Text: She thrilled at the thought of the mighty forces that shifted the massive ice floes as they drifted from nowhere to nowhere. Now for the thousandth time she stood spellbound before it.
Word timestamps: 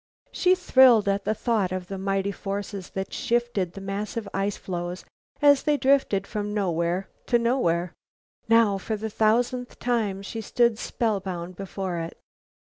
She 0.31 0.55
thrilled 0.55 1.07
at 1.07 1.25
the 1.25 1.35
thought 1.35 1.71
of 1.71 1.85
the 1.85 1.99
mighty 1.99 2.31
forces 2.31 2.89
that 2.95 3.13
shifted 3.13 3.73
the 3.73 3.81
massive 3.81 4.27
ice 4.33 4.57
floes 4.57 5.05
as 5.43 5.61
they 5.61 5.77
drifted 5.77 6.25
from 6.25 6.55
nowhere 6.55 7.07
to 7.27 7.37
nowhere. 7.37 7.93
Now 8.49 8.79
for 8.79 8.95
the 8.95 9.11
thousandth 9.11 9.77
time 9.77 10.23
she 10.23 10.41
stood 10.41 10.79
spellbound 10.79 11.55
before 11.55 11.97
it. 11.99 12.17